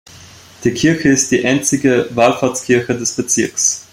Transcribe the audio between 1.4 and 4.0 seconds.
einzige Wallfahrtskirche des Bezirks.